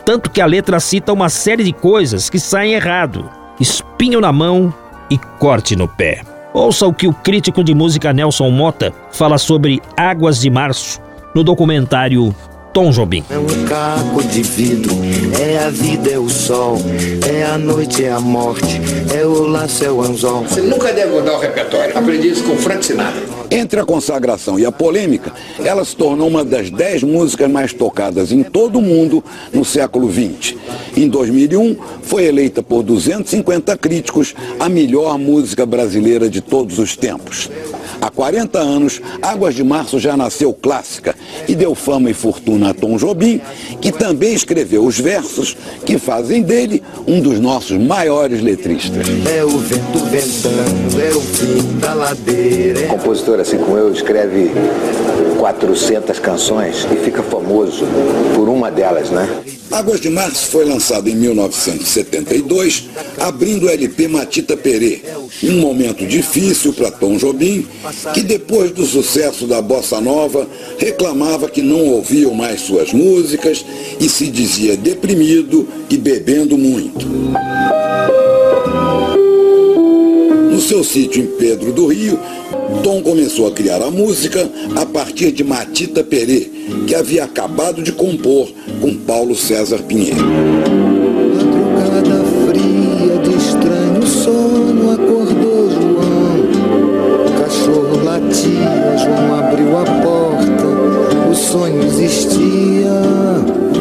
tanto 0.05 0.29
que 0.29 0.41
a 0.41 0.45
letra 0.45 0.79
cita 0.79 1.11
uma 1.11 1.29
série 1.29 1.63
de 1.63 1.73
coisas 1.73 2.29
que 2.29 2.39
saem 2.39 2.73
errado: 2.73 3.27
espinho 3.59 4.21
na 4.21 4.31
mão 4.31 4.71
e 5.09 5.17
corte 5.17 5.75
no 5.75 5.87
pé. 5.87 6.32
Ouça 6.53 6.85
o 6.85 6.93
que 6.93 7.07
o 7.07 7.13
crítico 7.13 7.63
de 7.63 7.73
música 7.73 8.13
Nelson 8.13 8.51
Mota 8.51 8.93
fala 9.11 9.39
sobre 9.39 9.81
Águas 9.97 10.39
de 10.39 10.51
Março 10.51 11.01
no 11.33 11.43
documentário 11.43 12.33
Tom 12.71 12.91
Jobim. 12.91 13.23
É 13.27 13.39
um 13.39 13.65
caco 13.65 14.23
de 14.23 14.43
vidro, 14.43 14.93
é 15.41 15.57
a 15.57 15.71
vida, 15.71 16.11
é 16.11 16.19
o 16.19 16.29
sol, 16.29 16.77
é 17.27 17.43
a 17.43 17.57
noite, 17.57 18.05
é 18.05 18.11
a 18.11 18.19
morte, 18.19 18.79
é 19.15 19.25
o 19.25 19.47
laço, 19.47 19.83
é 19.83 19.91
o 19.91 20.01
anzol. 20.01 20.43
Você 20.43 20.61
nunca 20.61 20.93
deve 20.93 21.11
mudar 21.11 21.33
o 21.33 21.39
repertório. 21.39 21.97
Aprendi 21.97 22.29
isso 22.29 22.43
com 22.43 22.55
Frank 22.55 22.85
Sinatra. 22.85 23.42
Entre 23.53 23.79
a 23.79 23.85
consagração 23.85 24.57
e 24.57 24.65
a 24.65 24.71
polêmica, 24.71 25.31
ela 25.63 25.85
se 25.85 25.95
tornou 25.95 26.27
uma 26.27 26.43
das 26.43 26.71
dez 26.71 27.03
músicas 27.03 27.51
mais 27.51 27.71
tocadas 27.71 28.31
em 28.31 28.41
todo 28.41 28.79
o 28.79 28.81
mundo 28.81 29.23
no 29.53 29.63
século 29.63 30.11
XX. 30.11 30.55
Em 30.97 31.07
2001, 31.07 31.77
foi 32.01 32.25
eleita 32.25 32.63
por 32.63 32.81
250 32.81 33.77
críticos 33.77 34.33
a 34.59 34.67
melhor 34.67 35.19
música 35.19 35.67
brasileira 35.67 36.27
de 36.27 36.41
todos 36.41 36.79
os 36.79 36.97
tempos. 36.97 37.47
Há 38.03 38.09
40 38.09 38.59
anos, 38.59 39.01
Águas 39.21 39.55
de 39.55 39.63
Março 39.63 39.97
já 39.97 40.17
nasceu 40.17 40.53
clássica 40.53 41.15
e 41.47 41.55
deu 41.55 41.73
fama 41.73 42.09
e 42.09 42.13
fortuna 42.13 42.71
a 42.71 42.73
Tom 42.73 42.97
Jobim, 42.97 43.39
que 43.79 43.93
também 43.93 44.33
escreveu 44.33 44.83
os 44.83 44.99
versos 44.99 45.55
que 45.85 45.97
fazem 45.97 46.41
dele 46.41 46.83
um 47.07 47.21
dos 47.21 47.39
nossos 47.39 47.77
maiores 47.77 48.41
letristas. 48.41 49.07
É 49.33 49.41
o 49.45 49.57
vento 49.57 49.99
ventando, 50.11 51.01
é 51.01 51.15
o 51.15 51.21
fim 51.21 51.79
da 51.79 51.93
ladeira. 51.93 52.81
Um 52.81 52.87
compositor 52.89 53.39
assim 53.39 53.57
como 53.57 53.77
eu 53.77 53.93
escreve 53.93 54.51
400 55.43 56.19
canções 56.19 56.87
e 56.89 56.95
fica 57.03 57.21
famoso 57.21 57.85
por 58.33 58.47
uma 58.47 58.71
delas, 58.71 59.09
né? 59.09 59.27
Águas 59.69 59.99
de 59.99 60.09
Março 60.09 60.47
foi 60.47 60.63
lançado 60.63 61.09
em 61.09 61.15
1972, 61.17 62.85
abrindo 63.19 63.65
o 63.65 63.69
LP 63.69 64.07
Matita 64.07 64.55
Perê, 64.55 65.01
um 65.43 65.59
momento 65.59 66.05
difícil 66.05 66.71
para 66.71 66.89
Tom 66.91 67.17
Jobim, 67.17 67.67
que 68.13 68.21
depois 68.21 68.71
do 68.71 68.85
sucesso 68.85 69.45
da 69.45 69.61
bossa 69.61 69.99
nova 69.99 70.47
reclamava 70.77 71.49
que 71.49 71.61
não 71.61 71.89
ouviam 71.89 72.33
mais 72.33 72.61
suas 72.61 72.93
músicas 72.93 73.65
e 73.99 74.07
se 74.07 74.27
dizia 74.27 74.77
deprimido 74.77 75.67
e 75.89 75.97
bebendo 75.97 76.57
muito. 76.57 77.05
No 80.49 80.61
seu 80.61 80.85
sítio 80.85 81.21
em 81.21 81.27
Pedro 81.27 81.73
do 81.73 81.87
Rio, 81.87 82.17
Tom 82.81 83.01
começou 83.01 83.47
a 83.47 83.51
criar 83.51 83.81
a 83.81 83.91
música 83.91 84.49
a 84.75 84.85
partir 84.85 85.31
de 85.31 85.43
Matita 85.43 86.03
Perê, 86.03 86.49
que 86.87 86.95
havia 86.95 87.23
acabado 87.23 87.81
de 87.81 87.91
compor 87.91 88.49
com 88.81 88.95
Paulo 88.95 89.35
César 89.35 89.79
Pinheiro. 89.83 90.23
Madrugada 91.75 92.23
fria 92.45 93.17
de 93.17 93.35
estranho 93.37 94.07
sono 94.07 94.91
acordou 94.91 95.69
João. 95.69 97.27
O 97.27 97.31
cachorro 97.41 98.03
latia, 98.03 98.97
João 98.97 99.35
abriu 99.35 99.77
a 99.77 99.83
porta, 100.01 101.29
o 101.29 101.35
sonho 101.35 101.83
existia. 101.83 102.91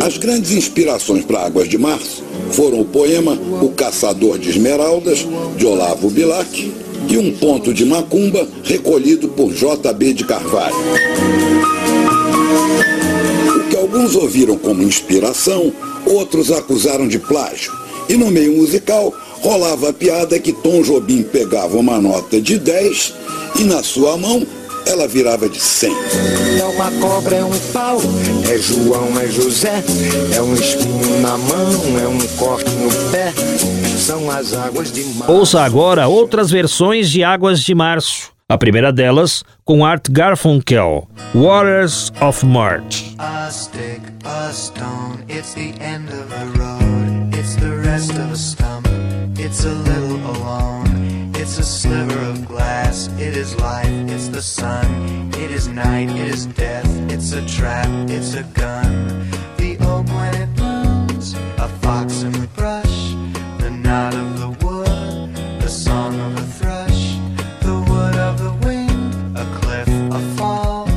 As 0.04 0.18
grandes 0.18 0.50
inspirações 0.50 1.24
para 1.24 1.46
Águas 1.46 1.68
de 1.68 1.78
Março 1.78 2.22
foram 2.50 2.80
o 2.80 2.84
poema 2.84 3.38
O 3.62 3.70
Caçador 3.70 4.38
de 4.38 4.50
Esmeraldas, 4.50 5.26
de 5.56 5.66
Olavo 5.66 6.10
Bilac, 6.10 6.72
e 7.12 7.18
um 7.18 7.30
ponto 7.30 7.74
de 7.74 7.84
macumba 7.84 8.48
recolhido 8.64 9.28
por 9.28 9.52
J.B. 9.52 10.14
de 10.14 10.24
Carvalho. 10.24 10.74
O 13.54 13.68
que 13.68 13.76
alguns 13.76 14.16
ouviram 14.16 14.56
como 14.56 14.82
inspiração, 14.82 15.70
outros 16.06 16.50
acusaram 16.50 17.06
de 17.06 17.18
plágio. 17.18 17.70
E 18.08 18.16
no 18.16 18.30
meio 18.30 18.56
musical 18.56 19.12
rolava 19.42 19.90
a 19.90 19.92
piada 19.92 20.38
que 20.38 20.54
Tom 20.54 20.80
Jobim 20.80 21.22
pegava 21.22 21.76
uma 21.76 22.00
nota 22.00 22.40
de 22.40 22.58
10 22.58 23.12
e 23.60 23.64
na 23.64 23.82
sua 23.82 24.16
mão 24.16 24.46
ela 24.86 25.06
virava 25.06 25.50
de 25.50 25.60
100. 25.60 25.92
É 26.58 26.64
uma 26.64 26.90
cobra, 26.92 27.36
é 27.36 27.44
um 27.44 27.58
pau, 27.74 28.00
é 28.50 28.56
João, 28.56 29.20
é 29.20 29.26
José, 29.26 29.84
é 30.34 30.40
um 30.40 30.54
espinho 30.54 31.20
na 31.20 31.36
mão, 31.36 32.00
é 32.02 32.08
um 32.08 32.18
corte 32.38 32.70
no 32.70 32.90
pé, 33.10 33.32
são 34.02 34.28
as 34.30 34.52
águas 34.52 34.92
de 34.92 35.04
mar. 35.14 35.30
Ouça 35.30 35.62
agora 35.62 36.08
outras 36.08 36.50
versões 36.50 37.08
de 37.08 37.22
Águas 37.22 37.60
de 37.60 37.74
Março. 37.74 38.32
A 38.48 38.58
primeira 38.58 38.92
delas 38.92 39.44
com 39.64 39.84
Art 39.84 40.08
Garfunkel, 40.10 41.08
Waters 41.34 42.12
of 42.20 42.44
March. 42.44 43.14
A 43.18 43.48
stick, 43.50 44.02
a 44.24 44.52
stone, 44.52 45.24
it's 45.28 45.54
the 45.54 45.72
end 45.80 46.08
of 46.10 46.28
the 46.28 46.58
road. 46.58 47.38
It's 47.38 47.54
the 47.56 47.70
rest 47.88 48.10
of 48.10 48.32
a 48.32 48.36
stump, 48.36 48.88
it's 49.38 49.64
a 49.64 49.72
little 49.72 50.18
alone. 50.36 51.30
It's 51.36 51.58
a 51.58 51.62
sliver 51.62 52.18
of 52.30 52.46
glass, 52.46 53.08
it 53.18 53.36
is 53.36 53.56
life, 53.58 53.88
it's 54.10 54.28
the 54.28 54.42
sun. 54.42 55.30
It 55.38 55.50
is 55.50 55.68
night, 55.68 56.10
it 56.10 56.28
is 56.28 56.46
death, 56.46 56.86
it's 57.10 57.32
a 57.32 57.46
trap, 57.46 57.88
it's 58.10 58.34
a 58.34 58.42
gun. 58.42 59.30
The 59.56 59.78
oak 59.80 60.06
when 60.08 60.34
it 60.34 60.54
blooms, 60.56 61.34
a 61.58 61.68
fox 61.80 62.22
in 62.22 62.32
the 62.32 62.48
brush. 62.48 62.81
Knot 63.92 64.14
of 64.14 64.40
the 64.40 64.48
wood, 64.64 65.60
the 65.60 65.68
song 65.68 66.18
of 66.18 66.38
a 66.38 66.46
thrush. 66.56 67.16
The 67.60 67.74
wood 67.90 68.16
of 68.16 68.38
the 68.38 68.54
wind, 68.66 69.36
a 69.36 69.44
cliff, 69.60 69.86
a 69.86 70.18
fall, 70.34 70.88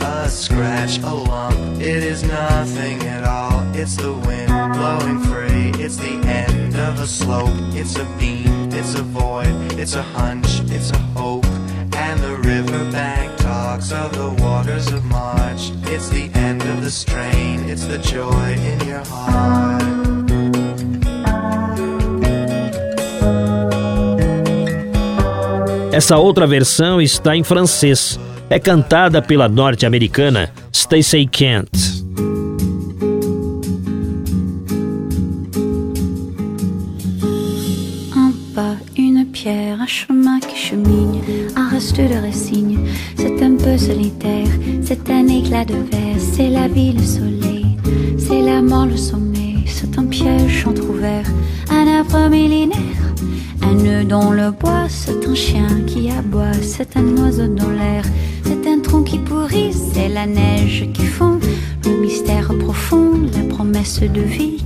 a 0.00 0.28
scratch, 0.28 0.98
a 0.98 1.12
lump. 1.12 1.58
It 1.80 2.04
is 2.04 2.22
nothing 2.22 3.02
at 3.08 3.24
all. 3.24 3.60
It's 3.74 3.96
the 3.96 4.12
wind 4.12 4.52
blowing 4.74 5.18
free. 5.24 5.82
It's 5.82 5.96
the 5.96 6.14
end 6.28 6.76
of 6.76 7.00
a 7.00 7.08
slope. 7.08 7.50
It's 7.74 7.96
a 7.96 8.04
beam. 8.20 8.70
It's 8.72 8.94
a 8.94 9.02
void. 9.02 9.72
It's 9.76 9.96
a 9.96 10.04
hunch. 10.04 10.60
It's 10.70 10.92
a 10.92 10.98
hope. 11.18 11.46
And 11.96 12.20
the 12.20 12.36
riverbank 12.36 13.36
talks 13.38 13.90
of 13.90 14.12
the 14.12 14.30
waters 14.44 14.92
of 14.92 15.04
March. 15.06 15.72
It's 15.86 16.08
the 16.08 16.30
end 16.34 16.62
of 16.62 16.84
the 16.84 16.90
strain. 16.92 17.68
It's 17.68 17.86
the 17.86 17.98
joy 17.98 18.52
in 18.52 18.86
your 18.86 19.04
heart. 19.06 19.93
Essa 25.94 26.18
outra 26.18 26.44
versão 26.44 27.00
está 27.00 27.36
em 27.36 27.44
francês. 27.44 28.18
É 28.50 28.58
cantada 28.58 29.22
pela 29.22 29.48
norte-americana 29.48 30.50
Stacey 30.72 31.24
Kent. 31.24 32.02
Pierre, 39.32 39.78
un 39.80 39.86
chemin 39.86 40.38
qui 40.40 40.56
chemine, 40.56 41.20
un 41.56 41.68
reste 41.68 41.96
de 41.96 42.20
résigne. 42.22 42.78
C'est 43.16 43.42
un 43.42 43.56
peu 43.56 43.76
solitaire, 43.76 44.46
c'est 44.82 45.10
un 45.10 45.26
éclat 45.26 45.64
de 45.64 45.74
verre, 45.74 46.18
c'est 46.18 46.48
la 46.48 46.68
vie, 46.68 46.92
le 46.92 47.02
soleil, 47.02 47.76
c'est 48.16 48.40
la 48.40 48.62
mort, 48.62 48.86
le 48.86 48.96
sommeil, 48.96 49.64
c'est 49.66 49.98
un 49.98 50.06
piège 50.06 50.64
entrouvert, 50.66 51.26
un 51.68 51.86
arbre 51.98 52.30
millénaire. 52.30 53.04
Un 53.64 53.74
nœud 53.74 54.04
dans 54.04 54.30
le 54.30 54.50
bois, 54.50 54.86
c'est 54.88 55.26
un 55.26 55.34
chien 55.34 55.68
qui 55.86 56.10
aboie, 56.10 56.52
c'est 56.62 56.96
un 56.96 57.16
oiseau 57.16 57.48
dans 57.48 57.70
l'air, 57.70 58.04
c'est 58.44 58.66
un 58.68 58.78
tronc 58.80 59.02
qui 59.02 59.18
pourrit, 59.18 59.72
c'est 59.72 60.08
la 60.08 60.26
neige 60.26 60.88
qui 60.92 61.06
fond, 61.06 61.38
le 61.84 62.00
mystère 62.00 62.52
profond, 62.58 63.12
la 63.34 63.42
promesse 63.54 64.00
de 64.00 64.20
vie. 64.20 64.64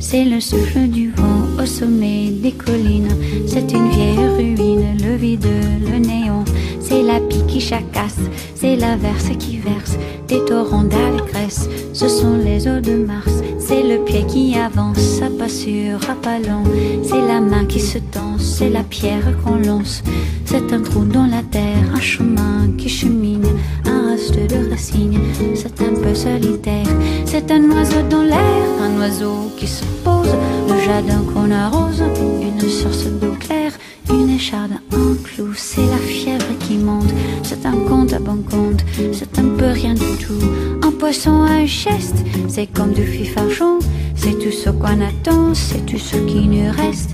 C'est 0.00 0.24
le 0.24 0.40
souffle 0.40 0.88
du 0.88 1.10
vent 1.12 1.62
au 1.62 1.66
sommet 1.66 2.30
des 2.30 2.52
collines. 2.52 3.14
C'est 3.46 3.70
une 3.72 3.88
vieille 3.90 4.28
ruine, 4.36 4.96
le 5.00 5.14
vide, 5.14 5.46
le 5.88 5.98
néant. 5.98 6.44
C'est 6.80 7.02
la 7.02 7.20
pie 7.20 7.44
qui 7.46 7.60
chacasse, 7.60 8.18
c'est 8.56 8.74
la 8.74 8.96
verse 8.96 9.30
qui 9.38 9.58
verse 9.58 9.96
des 10.26 10.44
torrents 10.44 10.82
d'allégresse. 10.82 11.68
Ce 11.92 12.08
sont 12.08 12.36
les 12.36 12.66
eaux 12.66 12.80
de 12.80 13.04
Mars, 13.04 13.30
c'est 13.58 13.82
le 13.82 14.04
pied 14.04 14.24
qui 14.26 14.56
avance, 14.58 15.20
à 15.22 15.30
pas 15.38 15.48
sûr, 15.48 16.00
à 16.10 16.14
pas 16.14 16.38
lent. 16.40 16.64
C'est 17.04 17.20
la 17.20 17.40
main 17.40 17.64
qui 17.66 17.78
se 17.78 17.98
tend, 17.98 18.29
c'est 18.60 18.68
la 18.68 18.82
pierre 18.82 19.24
qu'on 19.42 19.56
lance. 19.56 20.02
C'est 20.44 20.70
un 20.74 20.82
trou 20.82 21.06
dans 21.06 21.24
la 21.24 21.42
terre, 21.42 21.82
un 21.94 22.00
chemin 22.00 22.68
qui 22.76 22.90
chemine, 22.90 23.46
un 23.86 24.10
reste 24.10 24.34
de 24.34 24.70
racines. 24.70 25.18
C'est 25.54 25.80
un 25.80 25.94
peu 26.02 26.14
solitaire, 26.14 26.90
c'est 27.24 27.50
un 27.50 27.62
oiseau 27.70 28.02
dans 28.10 28.22
l'air, 28.22 28.64
un 28.82 29.00
oiseau 29.00 29.50
qui 29.56 29.66
se 29.66 29.82
pose, 30.04 30.28
le 30.68 30.78
jardin 30.84 31.22
qu'on 31.32 31.50
arrose, 31.50 32.02
une 32.42 32.68
source 32.68 33.06
d'eau 33.18 33.34
claire, 33.40 33.72
une 34.10 34.28
écharde, 34.28 34.72
un 34.92 35.14
clou, 35.24 35.54
c'est 35.56 35.86
la 35.94 35.96
fièvre 35.96 36.52
qui 36.58 36.76
monte, 36.76 37.14
c'est 37.42 37.64
un 37.64 37.78
compte 37.88 38.12
à 38.12 38.18
bon 38.18 38.42
compte, 38.50 38.84
c'est 39.12 39.38
un 39.38 39.48
peu 39.56 39.70
rien 39.70 39.94
du 39.94 40.12
tout, 40.22 40.44
un 40.82 40.90
poisson 40.90 41.44
à 41.44 41.52
un 41.62 41.66
geste, 41.66 42.22
c'est 42.46 42.66
comme 42.66 42.92
du 42.92 43.06
fifarchon, 43.06 43.78
c'est 44.14 44.38
tout 44.38 44.52
ce 44.52 44.68
qu'on 44.68 45.00
attend, 45.00 45.54
c'est 45.54 45.86
tout 45.86 45.98
ce 45.98 46.16
qui 46.16 46.46
nous 46.46 46.70
reste, 46.72 47.12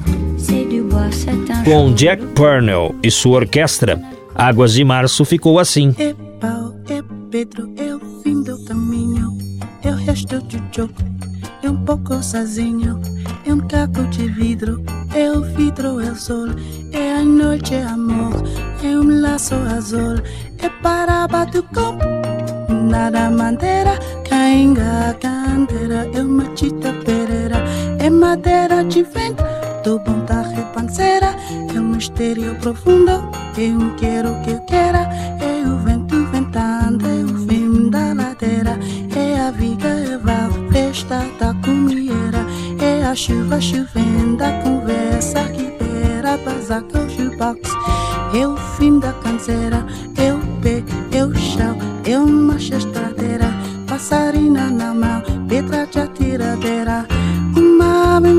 Com 1.65 1.93
Jack 1.95 2.25
Purnell 2.29 2.95
e 3.03 3.11
sua 3.11 3.39
orquestra, 3.39 4.01
Águas 4.35 4.73
de 4.73 4.85
Março 4.85 5.25
ficou 5.25 5.59
assim. 5.59 5.95
É 5.99 6.15
pau, 6.41 6.75
é 6.89 7.03
Pedro, 7.31 7.73
é 7.77 7.93
o 7.95 8.01
fim 8.23 8.43
do 8.43 8.65
caminho, 8.65 9.37
é 9.83 9.91
o 9.91 9.97
resto 9.97 10.41
de 10.43 10.63
jogo, 10.71 10.95
é 11.63 11.69
um 11.69 11.85
pouco 11.85 12.23
sozinho, 12.23 13.01
é 13.45 13.53
um 13.53 13.59
caco 13.67 14.05
de 14.09 14.29
vidro, 14.29 14.81
é 15.13 15.31
o 15.31 15.43
vidro, 15.43 16.01
é 16.01 16.13
o 16.13 16.15
sol, 16.15 16.49
é 16.93 17.17
a 17.17 17.25
noite, 17.25 17.75
é 17.75 17.83
amor, 17.83 18.33
é 18.85 18.89
um 18.89 19.21
laço 19.21 19.55
azul, 19.55 20.23
é 20.59 20.69
para 20.83 21.27
batucão, 21.27 21.99
nada 22.69 23.29
madeira, 23.29 23.99
cainga, 24.29 25.17
candeira, 25.21 26.09
é 26.15 26.21
uma 26.21 26.45
chita 26.57 26.93
pereira, 27.05 27.57
é 27.99 28.09
madeira 28.09 28.85
de 28.85 29.03
vento, 29.03 29.43
do 29.83 29.99
bom 29.99 30.21
é 32.17 32.29
mistério 32.29 32.55
profundo, 32.57 33.11
é 33.11 33.69
um 33.69 33.95
quero 33.97 34.41
que 34.43 34.51
eu 34.51 34.61
quero, 34.61 34.97
é 34.97 35.63
o 35.67 35.77
vento 35.79 36.17
ventando, 36.33 37.07
é 37.07 37.25
o 37.25 37.47
fim 37.47 37.91
da 37.91 38.15
ladeira, 38.15 38.79
é 39.15 39.39
a 39.39 39.51
vida, 39.51 39.87
é 39.87 40.15
a 40.15 40.73
festa 40.73 41.27
da 41.39 41.53
comieira, 41.63 42.39
é 42.81 43.05
a 43.05 43.15
chuva 43.15 43.61
chovendo, 43.61 44.43
a 44.43 44.51
conversa 44.63 45.45
que 45.49 45.65
beira, 45.79 46.37
o 46.37 47.09
jukebox, 47.11 47.71
é 48.35 48.49
o 48.49 48.57
fim 48.57 48.99
da 48.99 49.13
canseira, 49.13 49.85
é 50.17 50.33
o 50.33 50.41
pé, 50.63 50.83
eu 51.13 51.35
chão, 51.35 51.77
eu 52.07 52.27
marcha 52.27 52.77
estradeira, 52.77 53.53
passarina 53.87 54.71
na 54.71 54.95
mão, 54.95 55.23
pedra 55.49 55.87
de 55.87 55.99
atiradeira. 55.99 57.07
Uma 57.55 58.17
ave 58.17 58.33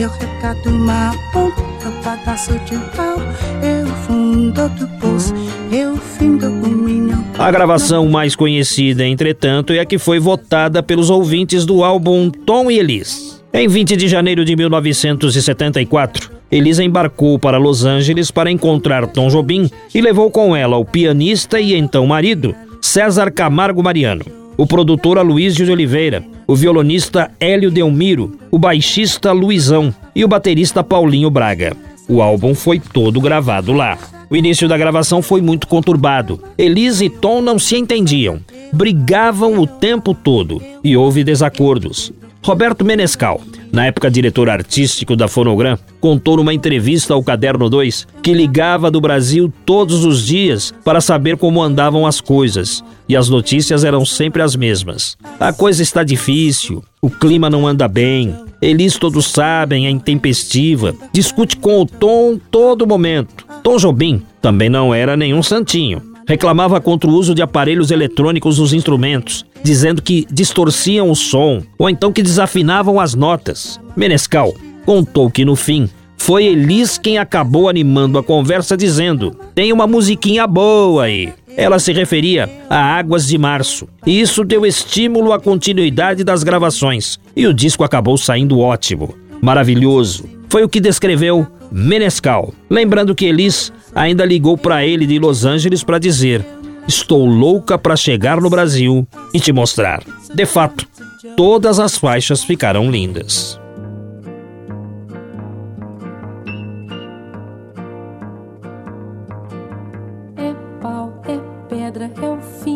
eu 0.00 0.08
recato 0.08 0.70
uma 0.70 1.12
ponta, 1.30 1.90
pedaço 2.02 2.52
de 2.60 2.78
pau, 2.96 3.16
eu 3.62 3.86
fundo 4.06 4.68
do 4.70 4.88
poço, 4.98 5.34
eu 5.70 5.96
findo 5.96 6.50
minho. 6.50 7.22
A 7.38 7.50
gravação 7.50 8.08
mais 8.08 8.34
conhecida, 8.34 9.06
entretanto, 9.06 9.74
é 9.74 9.80
a 9.80 9.84
que 9.84 9.98
foi 9.98 10.18
votada 10.18 10.82
pelos 10.82 11.10
ouvintes 11.10 11.66
do 11.66 11.84
álbum 11.84 12.30
Tom 12.30 12.70
e 12.70 12.78
Elis. 12.78 13.42
Em 13.52 13.68
20 13.68 13.96
de 13.96 14.08
janeiro 14.08 14.42
de 14.42 14.56
1974, 14.56 16.30
Elisa 16.50 16.82
embarcou 16.82 17.38
para 17.38 17.58
Los 17.58 17.84
Angeles 17.84 18.30
para 18.30 18.50
encontrar 18.50 19.06
Tom 19.06 19.28
Jobim 19.28 19.68
e 19.94 20.00
levou 20.00 20.30
com 20.30 20.56
ela 20.56 20.78
o 20.78 20.84
pianista 20.84 21.60
e 21.60 21.74
então 21.74 22.06
marido, 22.06 22.54
César 22.80 23.30
Camargo 23.30 23.82
Mariano, 23.82 24.24
o 24.56 24.66
produtor 24.66 25.18
Aloysio 25.18 25.66
de 25.66 25.72
Oliveira, 25.72 26.24
o 26.50 26.56
violonista 26.56 27.30
Hélio 27.38 27.70
Delmiro, 27.70 28.36
o 28.50 28.58
baixista 28.58 29.30
Luizão 29.30 29.94
e 30.16 30.24
o 30.24 30.28
baterista 30.28 30.82
Paulinho 30.82 31.30
Braga. 31.30 31.76
O 32.08 32.20
álbum 32.20 32.56
foi 32.56 32.80
todo 32.80 33.20
gravado 33.20 33.72
lá. 33.72 33.96
O 34.28 34.34
início 34.34 34.66
da 34.66 34.76
gravação 34.76 35.22
foi 35.22 35.40
muito 35.40 35.68
conturbado. 35.68 36.42
Elisa 36.58 37.04
e 37.04 37.08
Tom 37.08 37.40
não 37.40 37.56
se 37.56 37.76
entendiam, 37.76 38.40
brigavam 38.72 39.60
o 39.60 39.64
tempo 39.64 40.12
todo 40.12 40.60
e 40.82 40.96
houve 40.96 41.22
desacordos. 41.22 42.12
Roberto 42.42 42.84
Menescal, 42.84 43.40
na 43.72 43.86
época 43.86 44.10
diretor 44.10 44.48
artístico 44.48 45.16
da 45.16 45.28
Fonogram, 45.28 45.78
contou 46.00 46.36
numa 46.36 46.54
entrevista 46.54 47.14
ao 47.14 47.22
Caderno 47.22 47.68
2 47.68 48.06
que 48.22 48.32
ligava 48.32 48.90
do 48.90 49.00
Brasil 49.00 49.52
todos 49.64 50.04
os 50.04 50.24
dias 50.26 50.72
para 50.84 51.00
saber 51.00 51.36
como 51.36 51.62
andavam 51.62 52.06
as 52.06 52.20
coisas 52.20 52.82
e 53.08 53.16
as 53.16 53.28
notícias 53.28 53.84
eram 53.84 54.04
sempre 54.04 54.42
as 54.42 54.54
mesmas. 54.54 55.16
A 55.38 55.52
coisa 55.52 55.82
está 55.82 56.02
difícil, 56.02 56.82
o 57.00 57.10
clima 57.10 57.50
não 57.50 57.66
anda 57.66 57.88
bem, 57.88 58.34
Elis 58.62 58.96
todos 58.98 59.26
sabem, 59.26 59.86
é 59.86 59.90
intempestiva, 59.90 60.94
discute 61.12 61.56
com 61.56 61.80
o 61.80 61.86
Tom 61.86 62.38
todo 62.50 62.86
momento. 62.86 63.46
Tom 63.62 63.76
Jobim 63.78 64.22
também 64.40 64.68
não 64.68 64.94
era 64.94 65.16
nenhum 65.16 65.42
santinho. 65.42 66.09
Reclamava 66.30 66.80
contra 66.80 67.10
o 67.10 67.12
uso 67.12 67.34
de 67.34 67.42
aparelhos 67.42 67.90
eletrônicos 67.90 68.60
nos 68.60 68.72
instrumentos, 68.72 69.44
dizendo 69.64 70.00
que 70.00 70.24
distorciam 70.30 71.10
o 71.10 71.16
som 71.16 71.60
ou 71.76 71.90
então 71.90 72.12
que 72.12 72.22
desafinavam 72.22 73.00
as 73.00 73.16
notas. 73.16 73.80
Menescal 73.96 74.54
contou 74.86 75.28
que 75.28 75.44
no 75.44 75.56
fim 75.56 75.90
foi 76.16 76.44
Elis 76.44 76.96
quem 76.96 77.18
acabou 77.18 77.68
animando 77.68 78.16
a 78.16 78.22
conversa 78.22 78.76
dizendo: 78.76 79.34
"Tem 79.56 79.72
uma 79.72 79.88
musiquinha 79.88 80.46
boa 80.46 81.02
aí". 81.02 81.32
Ela 81.56 81.80
se 81.80 81.92
referia 81.92 82.48
a 82.70 82.78
Águas 82.78 83.26
de 83.26 83.36
Março. 83.36 83.88
E 84.06 84.20
isso 84.20 84.44
deu 84.44 84.64
estímulo 84.64 85.32
à 85.32 85.40
continuidade 85.40 86.22
das 86.22 86.44
gravações. 86.44 87.18
E 87.34 87.44
o 87.44 87.52
disco 87.52 87.82
acabou 87.82 88.16
saindo 88.16 88.60
ótimo, 88.60 89.16
maravilhoso. 89.42 90.26
Foi 90.48 90.62
o 90.62 90.68
que 90.68 90.80
descreveu 90.80 91.44
Menescal. 91.70 92.52
Lembrando 92.68 93.14
que 93.14 93.26
Elis 93.26 93.72
ainda 93.94 94.24
ligou 94.24 94.56
para 94.56 94.84
ele 94.84 95.06
de 95.06 95.18
Los 95.18 95.44
Angeles 95.44 95.82
para 95.82 95.98
dizer: 95.98 96.44
Estou 96.86 97.26
louca 97.26 97.78
para 97.78 97.96
chegar 97.96 98.40
no 98.40 98.50
Brasil 98.50 99.06
e 99.32 99.40
te 99.40 99.52
mostrar. 99.52 100.02
De 100.34 100.46
fato, 100.46 100.86
todas 101.36 101.78
as 101.78 101.96
faixas 101.96 102.42
ficaram 102.42 102.90
lindas. 102.90 103.60
É 110.36 110.54
pau, 110.80 111.22
é 111.26 111.38
pedra, 111.68 112.10
é 112.20 112.28
o 112.28 112.40
fim 112.62 112.69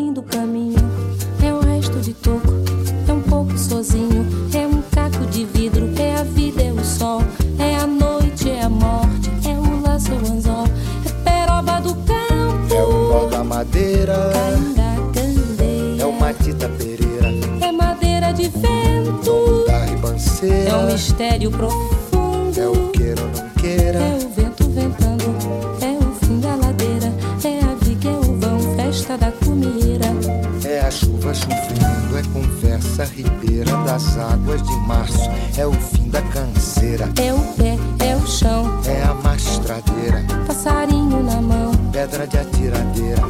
profundo. 21.51 22.59
é 22.59 22.67
o 22.67 22.89
queira 22.91 23.21
ou 23.21 23.27
não 23.27 23.49
queira, 23.61 23.99
É 23.99 24.15
o 24.23 24.29
vento 24.29 24.69
ventando, 24.69 25.23
é 25.81 25.97
o 26.03 26.25
fim 26.25 26.39
da 26.39 26.55
ladeira. 26.55 27.13
É 27.43 27.59
a 27.63 27.75
viga, 27.83 28.09
é 28.09 28.13
o 28.17 28.39
vão, 28.39 28.75
festa 28.75 29.17
da 29.17 29.31
comida. 29.31 30.05
é 30.67 30.79
a 30.81 30.91
chuva 30.91 31.33
chovendo, 31.33 32.17
é 32.17 32.23
conversa 32.33 33.03
ribeira 33.05 33.71
das 33.85 34.17
águas 34.17 34.61
de 34.63 34.75
março, 34.87 35.29
é 35.57 35.65
o 35.65 35.73
fim 35.73 36.09
da 36.09 36.21
canseira, 36.23 37.09
É 37.21 37.33
o 37.33 37.39
pé, 37.53 37.77
é 38.05 38.15
o 38.15 38.25
chão, 38.27 38.79
é 38.85 39.03
a 39.03 39.13
mastradeira, 39.13 40.23
passarinho 40.47 41.21
na 41.23 41.41
mão. 41.41 41.71
pedra 41.91 42.25
de 42.27 42.37
atiradeira, 42.37 43.21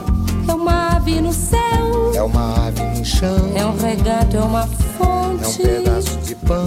É 0.47 0.53
uma 0.53 0.95
ave 0.95 1.19
no 1.21 1.33
céu, 1.33 2.11
é 2.13 2.21
uma 2.21 2.67
ave 2.67 2.81
no 2.99 3.05
chão, 3.05 3.51
é 3.55 3.65
um 3.65 3.75
regato, 3.77 4.37
é 4.37 4.41
uma 4.41 4.61
é 4.61 4.63
um 4.65 5.43
fonte. 5.43 5.61
pedaço 5.61 6.17
de 6.19 6.35
pão, 6.35 6.65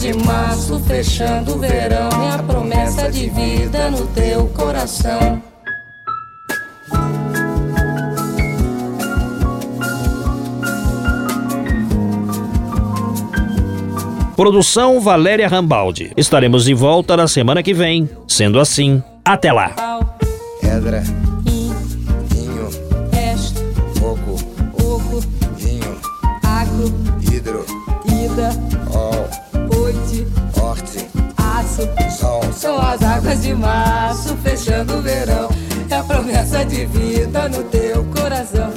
de 0.00 0.14
março 0.24 0.80
fechando 0.80 1.56
o 1.56 1.58
verão. 1.58 2.08
É 2.24 2.30
a 2.30 2.42
promessa 2.42 3.10
de 3.10 3.28
vida 3.28 3.90
no 3.90 4.06
teu 4.08 4.46
coração. 4.48 5.42
Produção 14.34 15.00
Valéria 15.02 15.46
Rambaldi. 15.46 16.12
Estaremos 16.16 16.64
de 16.64 16.72
volta 16.72 17.14
na 17.14 17.28
semana 17.28 17.62
que 17.62 17.74
vem. 17.74 18.08
Sendo 18.26 18.58
assim, 18.58 19.02
até 19.22 19.52
lá. 19.52 19.74
Pedra, 20.62 21.02
de 33.50 33.54
março 33.54 34.36
fechando 34.36 34.98
o 34.98 35.02
verão. 35.02 35.48
É 35.90 35.96
a 35.96 36.04
promessa 36.04 36.64
de 36.64 36.86
vida 36.86 37.48
no 37.48 37.64
teu 37.64 38.04
coração. 38.04 38.70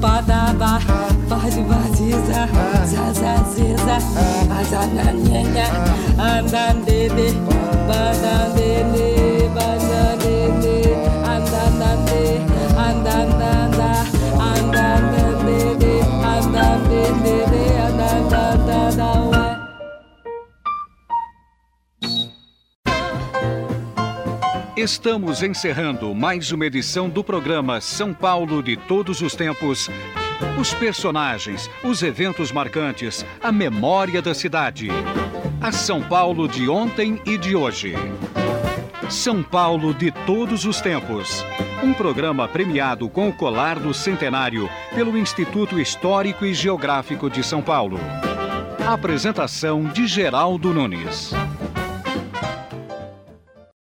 Padaba, 0.00 0.80
pode 1.28 1.60
baziza, 1.62 2.48
zazaziza, 2.84 3.98
azananhenha, 4.60 5.66
andandede, 6.18 6.87
Estamos 24.88 25.42
encerrando 25.42 26.14
mais 26.14 26.50
uma 26.50 26.64
edição 26.64 27.10
do 27.10 27.22
programa 27.22 27.78
São 27.78 28.14
Paulo 28.14 28.62
de 28.62 28.74
Todos 28.74 29.20
os 29.20 29.34
Tempos. 29.34 29.90
Os 30.58 30.72
personagens, 30.72 31.68
os 31.84 32.02
eventos 32.02 32.50
marcantes, 32.50 33.22
a 33.42 33.52
memória 33.52 34.22
da 34.22 34.32
cidade. 34.32 34.88
A 35.60 35.70
São 35.72 36.00
Paulo 36.00 36.48
de 36.48 36.70
ontem 36.70 37.20
e 37.26 37.36
de 37.36 37.54
hoje. 37.54 37.92
São 39.10 39.42
Paulo 39.42 39.92
de 39.92 40.10
todos 40.10 40.64
os 40.64 40.80
tempos. 40.80 41.44
Um 41.84 41.92
programa 41.92 42.48
premiado 42.48 43.10
com 43.10 43.28
o 43.28 43.32
colar 43.32 43.78
do 43.78 43.92
centenário 43.92 44.70
pelo 44.94 45.18
Instituto 45.18 45.78
Histórico 45.78 46.46
e 46.46 46.54
Geográfico 46.54 47.28
de 47.28 47.44
São 47.44 47.60
Paulo. 47.60 48.00
Apresentação 48.86 49.84
de 49.84 50.06
Geraldo 50.06 50.72
Nunes. 50.72 51.34